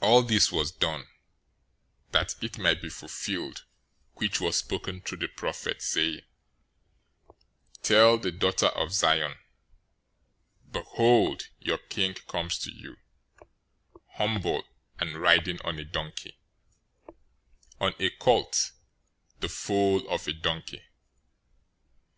[0.00, 1.08] 021:004 All this was done,
[2.10, 3.66] that it might be fulfilled
[4.14, 6.22] which was spoken through the prophet, saying,
[7.80, 9.34] 021:005 "Tell the daughter of Zion,
[10.70, 12.96] behold, your King comes to you,
[14.14, 14.64] humble,
[14.98, 16.38] and riding on a donkey,
[17.78, 18.72] on a colt,
[19.40, 20.82] the foal of a donkey."